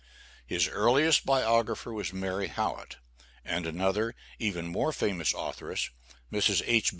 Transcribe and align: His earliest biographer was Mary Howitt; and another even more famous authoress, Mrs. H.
His 0.47 0.67
earliest 0.67 1.27
biographer 1.27 1.93
was 1.93 2.11
Mary 2.11 2.47
Howitt; 2.47 2.97
and 3.45 3.67
another 3.67 4.15
even 4.39 4.67
more 4.67 4.91
famous 4.91 5.31
authoress, 5.31 5.91
Mrs. 6.31 6.63
H. 6.65 6.89